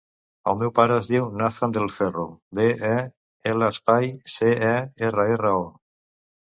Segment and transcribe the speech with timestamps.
[0.51, 2.25] El meu pare es diu Nathan Del Cerro:
[2.61, 2.97] de, e,
[3.53, 4.77] ela, espai, ce, e,
[5.11, 5.67] erra, erra, o.